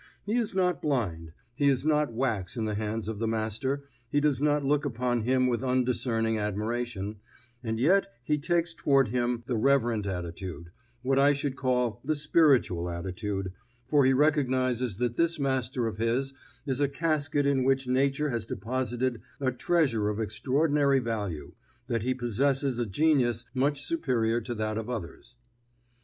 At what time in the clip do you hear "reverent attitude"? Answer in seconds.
9.55-10.71